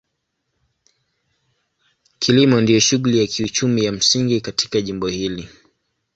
[2.19, 5.49] Kilimo ndio shughuli ya kiuchumi ya msingi katika jimbo hili.